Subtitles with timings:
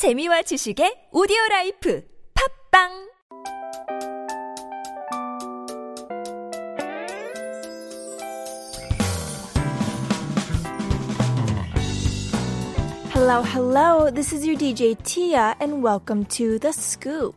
[0.00, 2.02] 재미와 지식의 오디오 라이프
[2.72, 2.88] 팝빵
[13.12, 14.10] Hello, hello.
[14.10, 17.36] This is your DJ Tia, and welcome to The Scoop.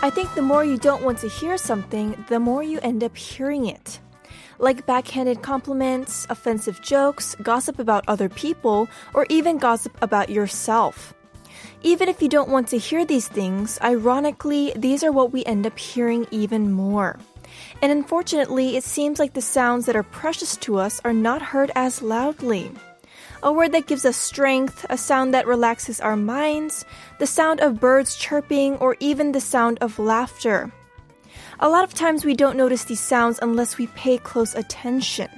[0.00, 3.16] I think the more you don't want to hear something, the more you end up
[3.16, 3.98] hearing it.
[4.58, 11.14] Like backhanded compliments, offensive jokes, gossip about other people, or even gossip about yourself.
[11.82, 15.66] Even if you don't want to hear these things, ironically, these are what we end
[15.66, 17.18] up hearing even more.
[17.80, 21.70] And unfortunately, it seems like the sounds that are precious to us are not heard
[21.74, 22.70] as loudly.
[23.42, 26.84] A word that gives us strength, a sound that relaxes our minds,
[27.20, 30.72] the sound of birds chirping, or even the sound of laughter.
[31.60, 35.28] A lot of times we don't notice these sounds unless we pay close attention.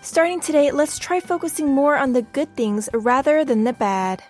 [0.00, 4.24] Starting today, let's try focusing more on the good things rather than the bad.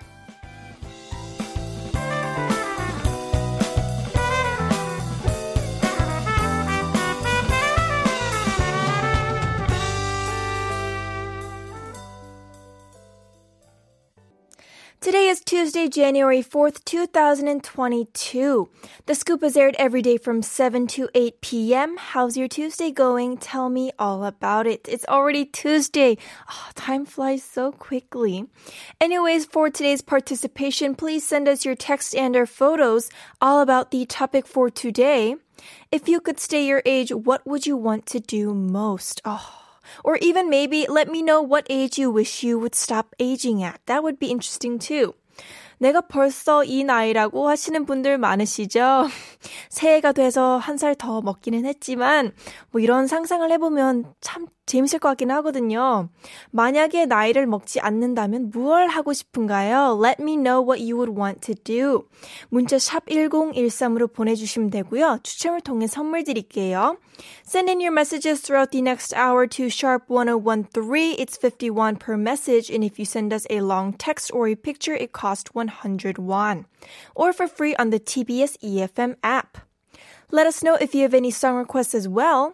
[15.02, 18.68] Today is Tuesday, January 4th, 2022.
[19.06, 21.96] The scoop is aired every day from 7 to 8 p.m.
[21.96, 23.36] How's your Tuesday going?
[23.36, 24.86] Tell me all about it.
[24.88, 26.18] It's already Tuesday.
[26.48, 28.46] Oh, time flies so quickly.
[29.00, 34.06] Anyways, for today's participation, please send us your text and or photos all about the
[34.06, 35.34] topic for today.
[35.90, 39.20] If you could stay your age, what would you want to do most?
[39.24, 39.61] Oh,
[40.04, 43.80] or even maybe let me know what age you wish you would stop aging at.
[43.86, 45.14] That would be interesting too.
[45.78, 49.08] 내가 벌써 이 나이라고 하시는 분들 많으시죠?
[49.68, 52.32] 새해가 돼서 한 살 더 먹기는 했지만,
[52.70, 56.09] 뭐 이런 상상을 해보면 참 재밌을 것 같긴 하거든요.
[56.51, 59.99] 만약에 나이를 먹지 않는다면 무얼 하고 싶은가요?
[60.03, 62.03] Let me know what you would want to do.
[62.49, 65.19] 문자 샵 1013으로 보내주시면 되고요.
[65.23, 66.97] 추첨을 통해 선물 드릴게요.
[67.45, 71.15] Send in your messages throughout the next hour to sharp 1013.
[71.17, 72.69] It's 51 per message.
[72.69, 76.65] And if you send us a long text or a picture, it costs 100 won.
[77.15, 79.57] Or for free on the TBS EFM app.
[80.29, 82.53] Let us know if you have any song requests as well.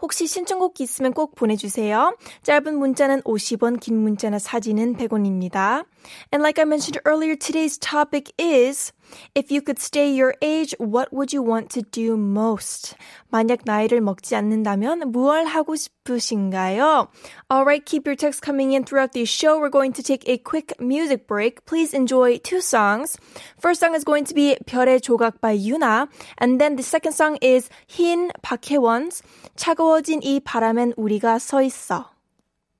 [0.00, 2.16] 혹시 신청곡 있으면 꼭 보내주세요.
[2.42, 5.84] 짧은 문자는 50원, 긴 문자나 사진은 100원입니다.
[6.32, 8.92] And like I mentioned earlier, today's topic is
[9.34, 12.94] If you could stay your age, what would you want to do most?
[13.30, 17.08] 만약 나이를 먹지 않는다면 무엇 하고 싶으신가요?
[17.50, 19.58] Alright, keep your texts coming in throughout the show.
[19.58, 21.64] We're going to take a quick music break.
[21.66, 23.16] Please enjoy two songs.
[23.58, 26.08] First song is going to be 별의 조각 by Younha.
[26.38, 29.22] And then the second song is 흰 박혜원's
[29.56, 32.19] 차가워진 이 바람엔 우리가 서 있어.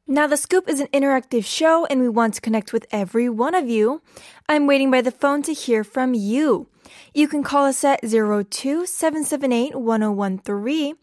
[0.10, 3.56] Now, The Scoop is an interactive show and we want to connect with every one
[3.56, 4.04] of you.
[4.48, 6.68] I'm waiting by the phone to hear from you.
[7.14, 10.94] You can call us at 02-778-1013.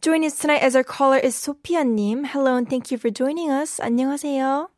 [0.00, 2.28] Joining us tonight as our caller is 소피아님.
[2.28, 3.78] Hello and thank you for joining us.
[3.78, 4.70] 안녕하세요.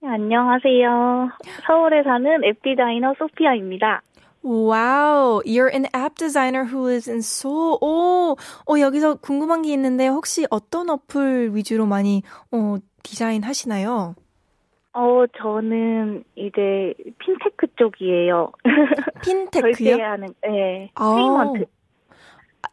[0.00, 1.30] 네, 안녕하세요.
[1.66, 4.00] 서울에 사는 앱 디자이너 소피아입니다.
[4.43, 7.77] Wow, you're an app designer who lives in Seoul.
[7.81, 8.35] 오,
[8.69, 14.15] 어, 여기서 궁금한 게 있는데 혹시 어떤 어플 위주로 많이 어, 디자인 하시나요?
[14.93, 18.51] 어, 저는 이제 핀테크 쪽이에요.
[19.23, 19.97] 핀테크요?
[19.97, 21.15] 결제하는, 네, 어.
[21.15, 21.65] 페이먼트.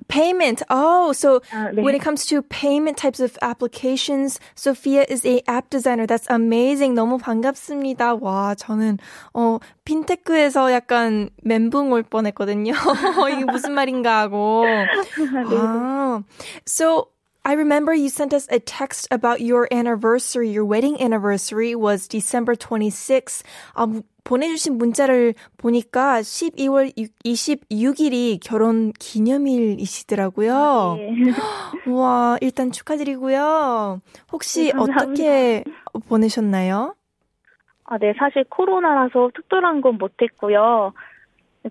[0.08, 0.62] Payment.
[0.70, 1.82] Oh, so 아, 네.
[1.82, 6.06] when it comes to payment types of applications, Sophia is a app designer.
[6.06, 6.94] That's amazing.
[6.94, 8.14] 너무 반갑습니다.
[8.20, 8.98] 와, 저는
[9.34, 12.72] 어 핀테크에서 약간 멘붕 올 뻔했거든요.
[13.32, 14.64] 이게 무슨 말인가 하고.
[14.66, 16.22] 아,
[16.66, 17.06] so
[17.42, 20.50] I remember you sent us a text about your anniversary.
[20.50, 23.42] Your wedding anniversary was December 26th.
[23.74, 26.92] 아, 무- 보내주신 문자를 보니까 12월
[27.24, 30.96] 26일이 결혼 기념일이시더라고요.
[30.98, 31.90] 네.
[31.90, 34.02] 와, 일단 축하드리고요.
[34.30, 34.72] 혹시 네.
[34.78, 35.64] 어떻게
[36.08, 36.94] 보내셨나요?
[37.84, 40.92] 아, 네, 사실 코로나라서 특별한 건 못했고요.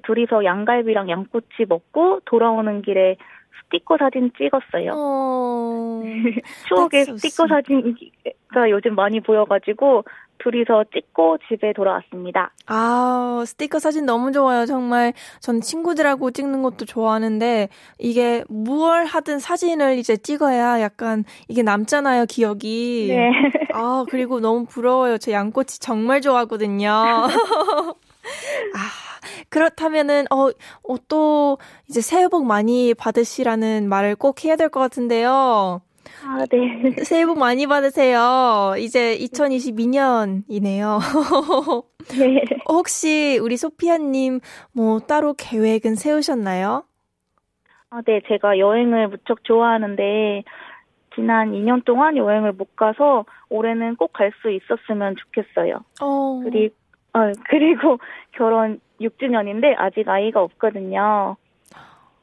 [0.04, 3.18] 둘이서 양갈비랑 양꼬치 먹고 돌아오는 길에
[3.66, 4.92] 스티커 사진 찍었어요.
[4.96, 6.02] 어,
[6.68, 10.04] 추억의 스티커 사진가 요즘 많이 보여가지고
[10.40, 12.52] 둘이서 찍고 집에 돌아왔습니다.
[12.66, 14.66] 아, 스티커 사진 너무 좋아요.
[14.66, 17.70] 정말 전 친구들하고 찍는 것도 좋아하는데
[18.00, 23.08] 이게 무얼 하든 사진을 이제 찍어야 약간 이게 남잖아요, 기억이.
[23.10, 23.32] 네.
[23.74, 25.18] 아, 그리고 너무 부러워요.
[25.18, 26.90] 저 양꼬치 정말 좋아하거든요.
[28.76, 28.80] 아,
[29.50, 31.58] 그렇다면은, 어, 어, 또,
[31.90, 35.82] 이제 새해 복 많이 받으시라는 말을 꼭 해야 될 것 같은데요.
[36.26, 37.04] 아, 네.
[37.04, 38.76] 새해 복 많이 받으세요.
[38.78, 41.00] 이제 2022년이네요.
[42.18, 42.44] 네.
[42.68, 44.40] 혹시 우리 소피아님
[44.72, 46.84] 뭐 따로 계획은 세우셨나요?
[47.92, 48.22] 아, 네.
[48.28, 50.44] 제가 여행을 무척 좋아하는데,
[51.16, 55.84] 지난 2년 동안 여행을 못 가서 올해는 꼭 갈 수 있었으면 좋겠어요.
[56.02, 56.40] 어.
[56.44, 56.76] 그리고,
[57.14, 57.98] 어, 그리고
[58.32, 61.38] 결혼 6주년인데 아직 아이가 없거든요.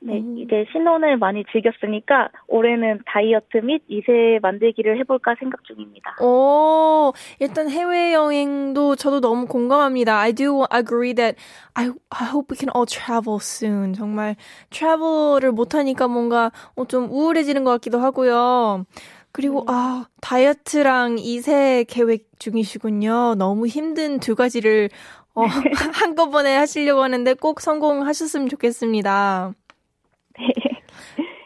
[0.01, 0.39] 네, 음.
[0.39, 6.17] 이제 신혼을 많이 즐겼으니까 올해는 다이어트 및 2세 만들기를 해볼까 생각 중입니다.
[6.23, 10.19] 오, 일단 해외 여행도 저도 너무 공감합니다.
[10.19, 11.37] I do agree that
[11.75, 13.95] I I hope we can all travel soon.
[13.95, 14.37] 정말
[14.71, 18.85] travel을 못 하니까 뭔가 어, 좀 우울해지는 것 같기도 하고요.
[19.37, 23.35] 그리고 아, 다이어트랑 2세 계획 중이시군요.
[23.35, 24.89] 너무 힘든 두 가지를
[25.35, 25.43] 어,
[25.93, 29.53] 한꺼번에 하시려고 하는데 꼭 성공하셨으면 좋겠습니다.
[30.39, 30.47] 네,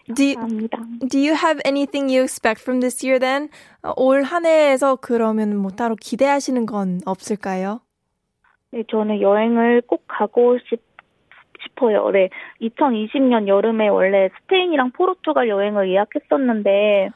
[0.14, 0.78] Do you, 감사합니다.
[1.08, 3.48] Do you have anything you expect from this year then?
[3.82, 7.80] 어, 올한 해에서 그러면 뭐 따로 기대하시는 건 없을까요?
[8.70, 10.80] 네, 저는 여행을 꼭 가고 싶,
[11.60, 12.08] 싶어요.
[12.12, 12.30] 네,
[12.62, 17.10] 2020년 여름에 원래 스페인이랑 포르투갈 여행을 예약했었는데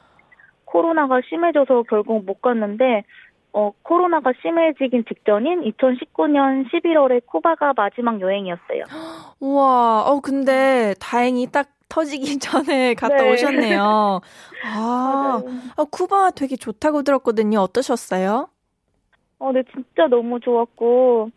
[0.75, 3.05] 코로나가 심해져서 결국 못 갔는데
[3.53, 8.83] 어, 코로나가 심해지긴 직전인 2019년 11월에 쿠바가 마지막 여행이었어요.
[9.39, 13.31] 우와, 어, 근데 다행히 딱 터지기 전에 갔다 네.
[13.31, 14.21] 오셨네요.
[14.67, 15.43] 아,
[15.77, 17.61] 어, 쿠바 되게 좋다고 들었거든요.
[17.61, 18.49] 어떠셨어요?
[19.39, 21.31] 어, 네, 진짜 너무 좋았고,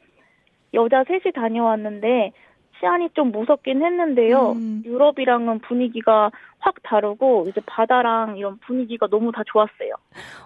[0.74, 2.31] 여자 셋이 다녀왔는데,
[2.79, 4.53] 치안이 좀 무섭긴 했는데요.
[4.53, 4.83] 음.
[4.85, 9.94] 유럽이랑은 분위기가 확 다르고, 이제 바다랑 이런 분위기가 너무 다 좋았어요.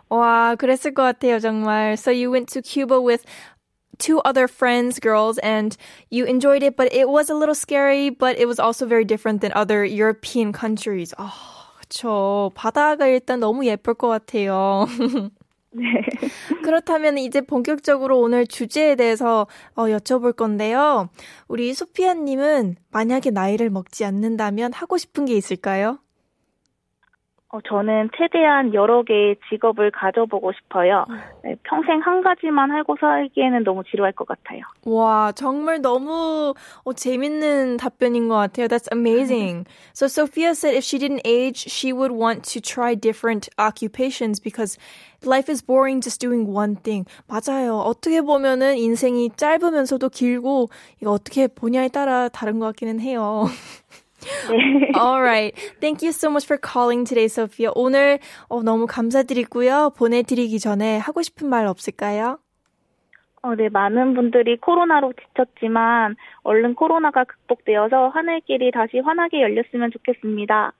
[0.09, 1.93] 와, 그랬을 것 같아요, 정말.
[1.93, 3.25] So you went to Cuba with
[3.97, 5.77] two other friends, girls, and
[6.09, 9.41] you enjoyed it, but it was a little scary, but it was also very different
[9.41, 11.13] than other European countries.
[11.17, 11.31] 아,
[11.79, 12.51] 그쵸.
[12.55, 14.85] 바다가 일단 너무 예쁠 것 같아요.
[15.73, 15.83] 네.
[16.63, 21.09] 그렇다면 이제 본격적으로 오늘 주제에 대해서 어, 여쭤볼 건데요.
[21.47, 25.99] 우리 소피아님은 만약에 나이를 먹지 않는다면 하고 싶은 게 있을까요?
[27.53, 31.05] 어, 저는 최대한 여러 개의 직업을 가져보고 싶어요.
[31.43, 34.61] 네, 평생 한 가지만 하고 살기에는 너무 지루할 것 같아요.
[34.85, 36.53] 와, 정말 너무
[36.83, 38.67] 어, 재밌는 답변인 것 같아요.
[38.67, 39.65] That's amazing.
[39.93, 44.77] so Sophia said if she didn't age, she would want to try different occupations because
[45.25, 47.05] life is boring just doing one thing.
[47.27, 47.79] 맞아요.
[47.79, 50.69] 어떻게 보면은 인생이 짧으면서도 길고
[51.01, 53.45] 이거 어떻게 보냐에 따라 다른 것 같기는 해요.
[54.49, 54.91] 네.
[54.95, 55.53] All right.
[55.79, 57.71] Thank you so much for calling today, Sophia.
[57.75, 58.19] 오늘
[58.49, 59.93] 어, 너무 감사드리고요.
[59.97, 62.39] 보내드리기 전에 하고 싶은 말 없을까요?
[63.43, 70.73] 어, 네, 많은 분들이 코로나로 지쳤지만, 얼른 코로나가 극복되어서 하늘길이 다시 환하게 열렸으면 좋겠습니다.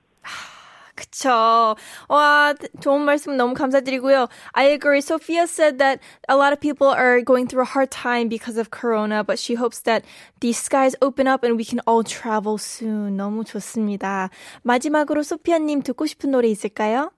[0.94, 1.74] 그쵸.
[2.08, 4.28] 와, 좋은 말씀 너무 감사드리고요.
[4.52, 5.00] I agree.
[5.00, 8.70] Sophia said that a lot of people are going through a hard time because of
[8.70, 10.04] corona, but she hopes that
[10.40, 13.16] the skies open up and we can all travel soon.
[13.16, 14.30] 너무 좋습니다.
[14.62, 17.10] 마지막으로 소피아님 듣고 싶은 노래 있을까요?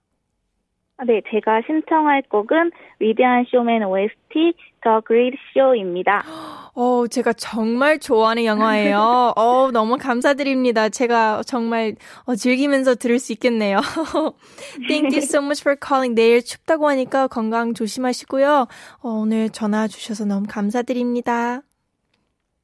[0.97, 2.71] 아, 네, 제가 신청할 곡은
[3.01, 6.23] 위대한 쇼맨 OST The Great Show입니다.
[6.75, 9.33] 어, 제가 정말 좋아하는 영화예요.
[9.37, 10.89] 어, 너무 감사드립니다.
[10.89, 11.97] 제가 정말
[12.27, 13.79] 어, 즐기면서 들을 수 있겠네요.
[14.89, 16.15] Thank you so much for calling.
[16.15, 18.67] 내일 춥다고 하니까 건강 조심하시고요.
[19.03, 21.63] 어, 오늘 전화 주셔서 너무 감사드립니다.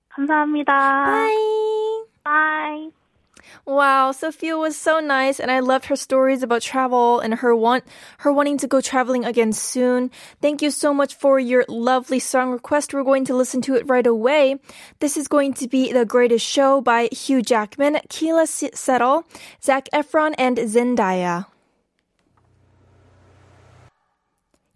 [0.09, 1.05] 감사합니다.
[1.05, 2.05] Bye.
[2.25, 3.00] Bye.
[3.71, 7.85] Wow, Sophia was so nice and I loved her stories about travel and her want
[8.19, 10.11] her wanting to go traveling again soon.
[10.43, 12.93] Thank you so much for your lovely song request.
[12.93, 14.59] We're going to listen to it right away.
[14.99, 19.25] This is going to be The Greatest Show by Hugh Jackman, Keala Settle,
[19.62, 21.47] Zac Efron, and Zendaya.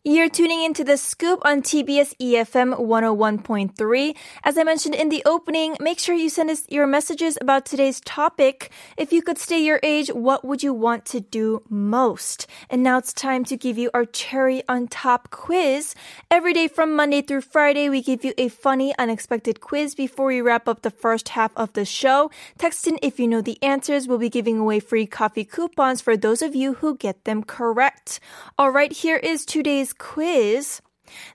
[0.07, 4.15] You're tuning into the scoop on TBS EFM 101.3.
[4.45, 8.03] As I mentioned in the opening, make sure you send us your messages about today's
[8.03, 8.71] topic.
[8.99, 12.47] If you could stay your age, what would you want to do most?
[12.69, 15.95] And now it's time to give you our cherry on top quiz.
[16.31, 20.43] Every day from Monday through Friday, we give you a funny, unexpected quiz before we
[20.43, 22.31] wrap up the first half of the show.
[22.59, 24.07] Text in if you know the answers.
[24.07, 28.21] We'll be giving away free coffee coupons for those of you who get them correct.
[28.59, 30.81] All right, here is today's quiz.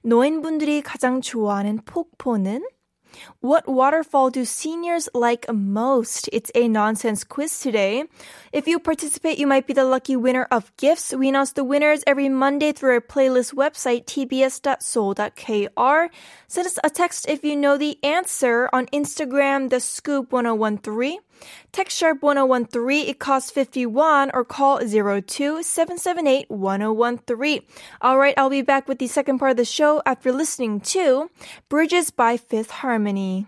[0.04, 2.64] 노인분들이 가장 좋아하는 폭포는?
[3.42, 6.30] What waterfall do seniors like most?
[6.32, 8.04] It's a nonsense quiz today.
[8.54, 11.14] If you participate, you might be the lucky winner of gifts.
[11.14, 16.10] We announce the winners every Monday through our playlist website, tbs.seoul.kr.
[16.48, 21.20] Send us a text if you know the answer on Instagram, the scoop 1013
[21.72, 27.62] Text sharp 1013, it costs 51 or call 02 778 1013.
[28.04, 31.30] Alright, I'll be back with the second part of the show after listening to
[31.70, 33.48] Bridges by Fifth Harmony.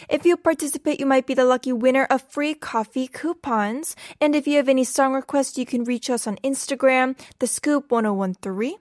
[0.08, 3.96] If you participate, you might be the lucky winner of free coffee coupons.
[4.20, 7.90] And if you have any song requests, you can reach us on Instagram, the scoop
[7.90, 8.76] 1013.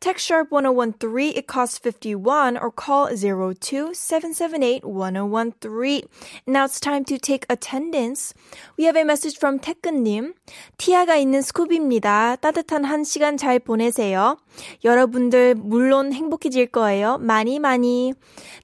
[0.00, 6.02] Text sharp 1013, it costs 51 or call 02 778 1013.
[6.46, 8.34] Now it's time to take attendance.
[8.76, 10.34] We have a message from 태근님.
[10.76, 12.40] 티아가 있는 스쿱입니다.
[12.40, 14.36] 따뜻한 한 시간 잘 보내세요.
[14.84, 17.18] 여러분들 물론 행복해질 거예요.
[17.18, 18.12] 많이 많이.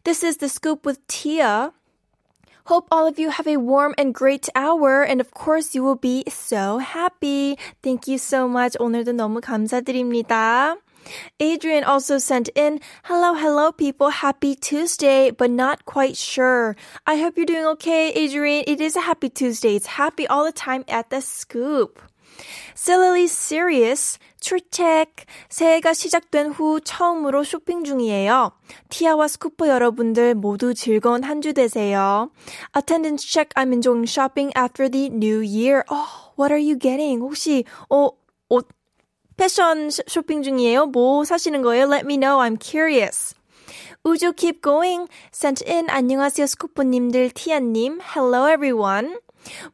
[0.04, 1.72] This is the scoop with Tia.
[2.68, 5.96] Hope all of you have a warm and great hour, and of course, you will
[5.96, 7.56] be so happy.
[7.82, 8.76] Thank you so much.
[8.78, 10.76] 오늘도 너무 감사드립니다.
[11.40, 16.76] Adrian also sent in, hello, hello people, happy Tuesday, but not quite sure.
[17.06, 18.64] I hope you're doing okay, Adrian.
[18.66, 19.76] It is a happy Tuesday.
[19.76, 22.02] It's happy all the time at the scoop.
[22.74, 25.08] Silly Serious 출첵
[25.48, 28.52] 새해가 시작된 후 처음으로 쇼핑 중이에요.
[28.90, 32.30] 티아와 스쿠퍼 여러분들 모두 즐거운 한 주 되세요.
[32.76, 33.50] Attendance check.
[33.56, 35.84] I'm enjoying shopping after the new year.
[35.90, 37.20] Oh, what are you getting?
[37.20, 38.10] 혹시 어,
[38.48, 38.68] 옷
[39.37, 40.87] 패션 쇼핑 중이에요?
[40.87, 41.85] 뭐 사시는 거예요?
[41.85, 42.39] Let me know.
[42.39, 43.35] I'm curious.
[44.03, 45.07] 우주 keep going.
[45.33, 47.99] Sent in 안녕하세요 스쿠퍼님들 티아님.
[48.01, 49.17] Hello everyone.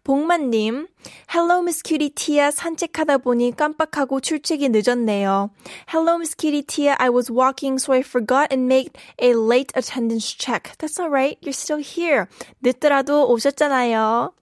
[0.03, 0.87] 복만님,
[1.29, 5.51] Hello Miss Cutie Tia 산책하다 보니 깜빡하고 출첵이 늦었네요.
[5.87, 10.33] Hello Miss Cutie Tia, I was walking so I forgot and made a late attendance
[10.33, 10.73] check.
[10.79, 12.27] That's alright, you're still here.
[12.63, 14.33] 늦더라도 오셨잖아요.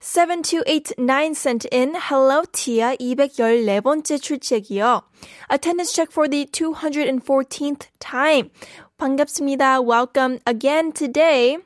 [0.00, 5.02] 7289 sent in Hello Tia 214번째 출첵이요.
[5.50, 8.50] Attendance check for the 214th time.
[8.98, 9.80] 반갑습니다.
[9.80, 11.58] Welcome again today.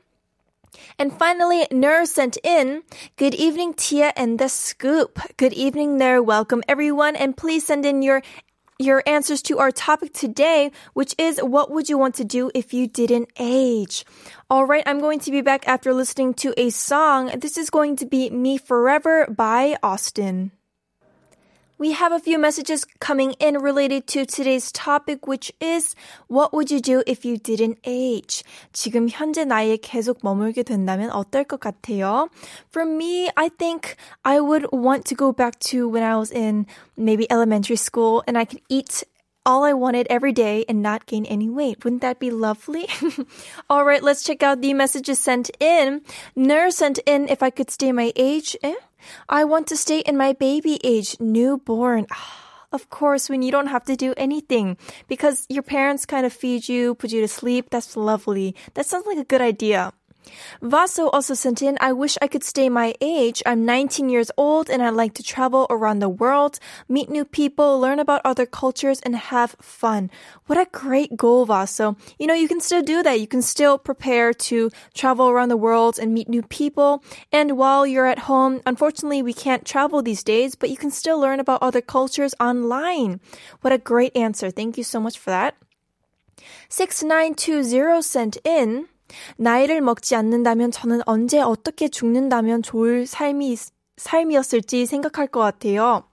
[0.97, 2.83] And finally, Nur sent in,
[3.17, 5.19] Good evening, Tia and the Scoop.
[5.37, 6.21] Good evening, Nur.
[6.21, 7.15] Welcome everyone.
[7.15, 8.21] And please send in your
[8.78, 12.74] your answers to our topic today, which is what would you want to do if
[12.74, 14.04] you didn't age?
[14.50, 17.30] All right, I'm going to be back after listening to a song.
[17.38, 20.52] This is going to be Me Forever by Austin.
[21.79, 25.95] We have a few messages coming in related to today's topic, which is
[26.27, 28.43] what would you do if you didn't age?
[28.73, 32.27] 지금 현재 나이에 계속 머물게 된다면 어떨 것 같아요?
[32.69, 36.67] For me, I think I would want to go back to when I was in
[36.97, 39.05] maybe elementary school and I could eat
[39.45, 41.85] all I wanted every day and not gain any weight.
[41.85, 42.87] Wouldn't that be lovely?
[43.69, 46.01] all right, let's check out the messages sent in.
[46.35, 48.57] Nurse sent in if I could stay my age.
[48.61, 48.75] Eh?
[49.28, 52.06] I want to stay in my baby age, newborn.
[52.74, 56.68] Of course, when you don't have to do anything because your parents kind of feed
[56.68, 57.70] you, put you to sleep.
[57.70, 58.56] That's lovely.
[58.74, 59.92] That sounds like a good idea.
[60.62, 63.42] Vaso also sent in, I wish I could stay my age.
[63.44, 67.78] I'm 19 years old and I'd like to travel around the world, meet new people,
[67.78, 70.10] learn about other cultures, and have fun.
[70.46, 71.96] What a great goal, Vaso.
[72.18, 73.20] You know, you can still do that.
[73.20, 77.02] You can still prepare to travel around the world and meet new people.
[77.32, 81.18] And while you're at home, unfortunately, we can't travel these days, but you can still
[81.18, 83.20] learn about other cultures online.
[83.60, 84.50] What a great answer.
[84.50, 85.56] Thank you so much for that.
[86.68, 88.88] 6920 sent in,
[89.36, 93.56] 나이를 먹지 않는다면 저는 언제 어떻게 죽는다면 좋을 삶이,
[93.96, 96.04] 삶이었을지 생각할 것 같아요.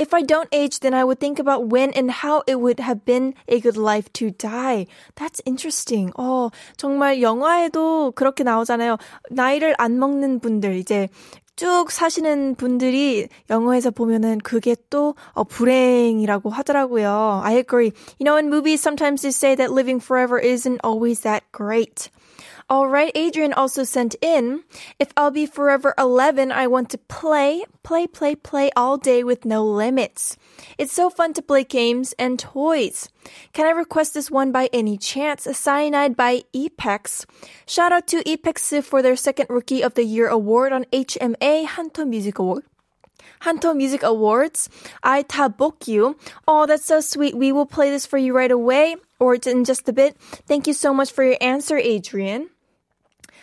[0.00, 3.04] If I don't age, then I would think about when and how it would have
[3.04, 4.86] been a good life to die.
[5.16, 6.12] That's interesting.
[6.16, 8.98] 어, 정말 영화에도 그렇게 나오잖아요.
[9.30, 11.08] 나이를 안 먹는 분들, 이제
[11.56, 17.40] 쭉 사시는 분들이 영어에서 보면은 그게 또 어, 불행이라고 하더라고요.
[17.42, 17.90] I agree.
[18.20, 22.10] You know, in movies, sometimes they say that living forever isn't always that great.
[22.70, 24.62] All right, Adrian also sent in,
[24.98, 29.46] if I'll be forever 11, I want to play, play, play, play all day with
[29.46, 30.36] no limits.
[30.76, 33.08] It's so fun to play games and toys.
[33.54, 35.48] Can I request this one by any chance?
[35.50, 37.24] Cyanide by Epex.
[37.66, 42.06] Shout out to Epex for their second Rookie of the Year award on HMA Hanteo
[42.06, 42.64] Music Award.
[43.40, 44.68] Hanteo Music Awards.
[45.02, 45.24] I
[45.86, 46.18] you.
[46.46, 47.34] Oh, that's so sweet.
[47.34, 50.18] We will play this for you right away or in just a bit.
[50.20, 52.50] Thank you so much for your answer, Adrian.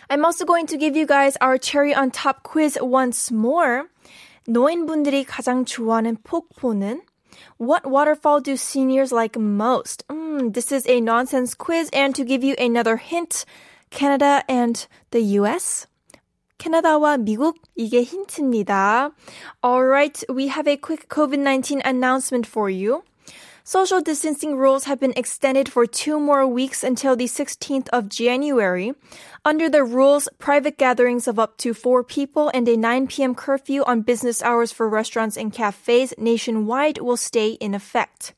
[0.09, 3.85] I'm also going to give you guys our cherry on top quiz once more.
[4.47, 7.01] 노인분들이 가장 좋아하는 폭포는?
[7.57, 10.03] What waterfall do seniors like most?
[10.09, 13.45] Mm, this is a nonsense quiz, and to give you another hint,
[13.89, 15.87] Canada and the US?
[16.57, 19.11] 캐나다와 미국 이게 힌트입니다.
[19.63, 23.03] Alright, we have a quick COVID-19 announcement for you.
[23.68, 28.94] Social distancing rules have been extended for two more weeks until the 16th of January.
[29.44, 33.34] Under the rules, private gatherings of up to four people and a 9 p.m.
[33.34, 38.34] curfew on business hours for restaurants and cafes nationwide will stay in effect.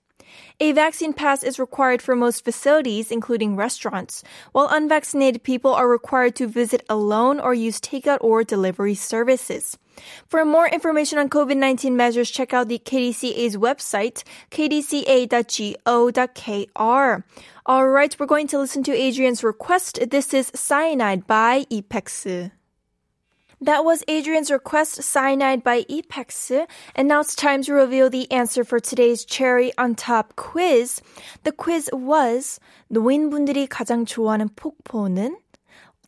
[0.61, 6.35] A vaccine pass is required for most facilities, including restaurants, while unvaccinated people are required
[6.37, 9.79] to visit alone or use takeout or delivery services.
[10.27, 15.75] For more information on COVID-19 measures, check out the KDCA's website, kdca.go.kr.
[17.67, 19.99] All right, we're going to listen to Adrian's request.
[20.11, 22.53] This is Cyanide by Epex.
[23.62, 26.52] That was Adrian's request, Cyanide by Epex.
[26.96, 31.02] And now it's time to reveal the answer for today's cherry on top quiz.
[31.44, 32.60] The quiz was
[32.92, 35.38] 노인분들이 가장 좋아하는 폭포는?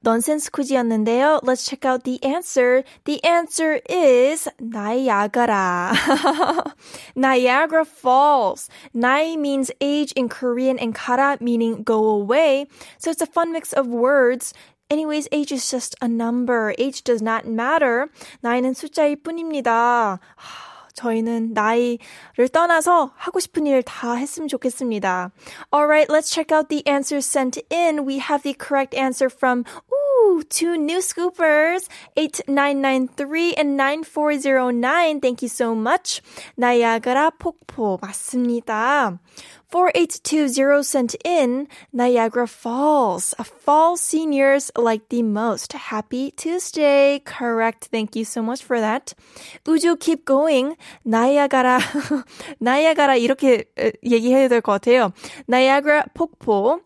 [0.06, 1.40] 넌센스 퀴즈였는데요.
[1.42, 2.84] Let's check out the answer.
[3.06, 5.96] The answer is Niagara.
[7.16, 8.70] Niagara Falls.
[8.94, 12.68] Nai means age in Korean and kara meaning go away.
[13.00, 14.54] So it's a fun mix of words.
[14.90, 16.76] Anyways, age is just a number.
[16.78, 18.08] Age does not matter.
[18.42, 20.20] 나이는 숫자일 뿐입니다.
[20.94, 25.32] 저희는 나이를 떠나서 하고 싶은 일 다 했으면 좋겠습니다.
[25.74, 28.06] Alright, let's check out the answers sent in.
[28.06, 29.66] We have the correct answer from
[30.30, 35.20] ooh, two new scoopers, 8993 and 9409.
[35.22, 36.22] Thank you so much.
[36.58, 39.20] 나야가라 폭포 맞습니다.
[39.72, 43.34] 4820 sent in Niagara Falls.
[43.44, 45.74] Fall seniors like the most.
[45.74, 47.20] Happy Tuesday.
[47.26, 47.90] Correct.
[47.92, 49.14] Thank you so much for that.
[49.66, 50.76] 우주 keep going.
[51.04, 51.80] 나야가라.
[52.60, 53.66] 나야가라 이렇게
[54.04, 55.12] 얘기해야 될 것 같아요.
[55.48, 56.80] 나야가라 폭포.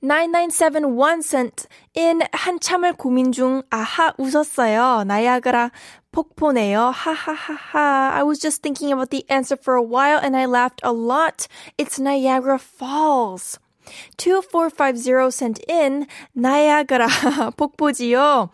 [0.00, 5.04] 9971 sent in 한참을 고민 중 아하 웃었어요.
[5.04, 5.70] 나야가라
[6.10, 6.90] 폭포네요.
[6.90, 8.10] 하하하하.
[8.14, 11.46] I was just thinking about the answer for a while and I laughed a lot.
[11.78, 13.58] It's Niagara Falls.
[14.16, 17.06] 2450 sent in 나야가라
[17.56, 18.50] 폭포지요.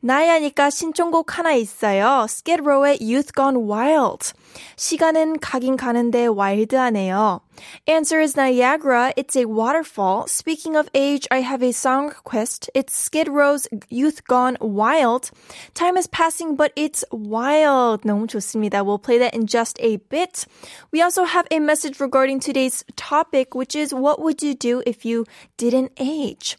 [0.00, 2.26] 나야니까 신청곡 하나 있어요.
[2.28, 4.32] Skid Row의 Youth Gone Wild.
[4.76, 7.40] 시간은 가긴 가는데 와일드하네요.
[7.88, 9.12] Answer is Niagara.
[9.16, 10.26] It's a waterfall.
[10.28, 12.68] Speaking of age, I have a song request.
[12.74, 15.30] It's Skid Row's Youth Gone Wild.
[15.74, 18.02] Time is passing, but it's wild.
[18.02, 18.84] 너무 좋습니다.
[18.84, 20.44] We'll play that in just a bit.
[20.92, 25.04] We also have a message regarding today's topic, which is what would you do if
[25.04, 25.24] you
[25.56, 26.56] didn't age?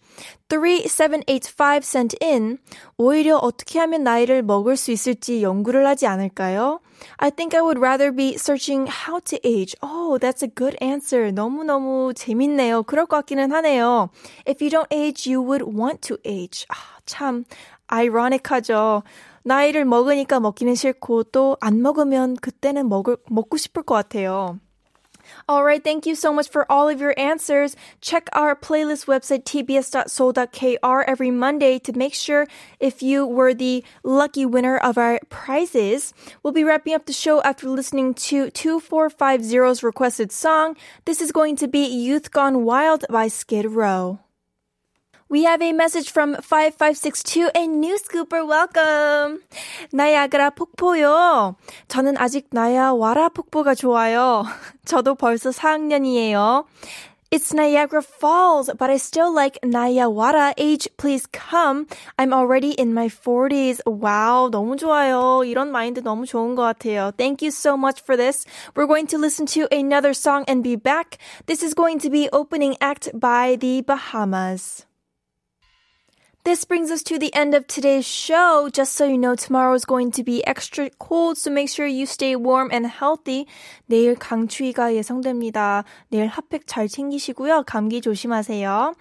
[0.50, 2.58] 3785 sent in,
[2.98, 6.80] 오히려 어떻게 하면 나이를 먹을 수 있을지 연구를 하지 않을까요?
[7.19, 9.75] I think I would rather be searching how to age.
[9.83, 11.33] Oh, that's a good answer.
[11.33, 12.83] 너무너무 재밌네요.
[12.85, 14.11] 그럴 것 같기는 하네요.
[14.47, 16.67] If you don't age, you would want to age.
[16.71, 16.75] 아,
[17.07, 17.45] 참,
[17.93, 19.03] ironic하죠.
[19.45, 24.59] 나이를 먹으니까 먹기는 싫고 또 안 먹으면 그때는 먹을, 먹고 싶을 것 같아요.
[25.49, 27.77] All right, thank you so much for all of your answers.
[28.01, 32.47] Check our playlist website tbs.seoul.kr every Monday to make sure
[32.81, 36.15] if you were the lucky winner of our prizes.
[36.43, 40.77] We'll be wrapping up the show after listening to 2450's requested song.
[41.05, 44.21] This is going to be Youth Gone Wild by Skid Row.
[45.32, 48.46] We have a message from 5562, a new scooper.
[48.46, 49.42] Welcome.
[49.92, 51.58] 나야가라 폭포요.
[51.90, 54.46] 저는 아직 나야와라 폭포가 좋아요.
[54.86, 56.64] 저도 벌써 4학년이에요.
[57.30, 60.54] It's Niagara Falls, but I still like Nayawara.
[60.58, 61.88] Age, please come.
[62.18, 63.82] I'm already in my 40s.
[63.86, 65.44] Wow, 너무 좋아요.
[65.44, 67.12] 이런 마인드 너무 좋은 것 같아요.
[67.18, 68.46] Thank you so much for this.
[68.76, 71.18] We're going to listen to another song and be back.
[71.48, 74.88] This is going to be opening act by the Bahamas.
[76.48, 78.70] This brings us to the end of today's show.
[78.72, 82.06] Just so you know, tomorrow is going to be extra cold, so make sure you
[82.06, 83.48] stay warm and healthy.
[83.90, 85.84] 내일 강추위가 예상됩니다.
[86.10, 87.64] 내일 핫팩 잘 챙기시고요.
[87.68, 88.94] 감기 조심하세요.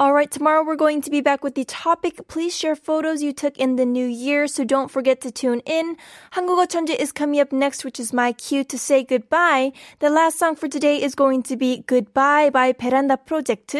[0.00, 2.26] Alright, tomorrow we're going to be back with the topic.
[2.26, 5.98] Please share photos you took in the new year, so don't forget to tune in.
[6.32, 9.72] 한국어 천재 is coming up next, which is my cue to say goodbye.
[9.98, 13.76] The last song for today is going to be Goodbye by Veranda Project.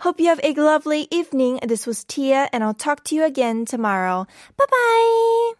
[0.00, 1.60] Hope you have a lovely evening.
[1.62, 4.27] This was Tia, and I'll talk to you again tomorrow.
[4.57, 5.58] Bye bye!